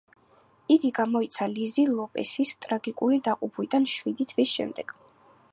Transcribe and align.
იგი 0.75 0.89
გამოიცა 0.99 1.47
ლიზა 1.51 1.85
ლოპესის 1.99 2.53
ტრაგიკული 2.67 3.23
დაღუპვიდან 3.29 3.89
შვიდი 3.95 4.31
თვის 4.33 4.59
შემდეგ. 4.59 5.01